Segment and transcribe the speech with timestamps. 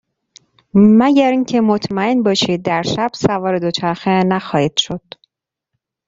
[0.73, 5.01] مگر اینکه مطمئن باشید در شب سوار دوچرخه نخواهید شد.